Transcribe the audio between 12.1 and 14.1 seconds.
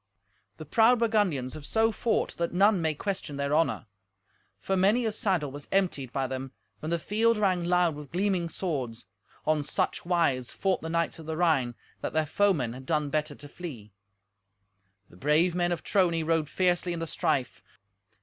their foemen had done better to flee.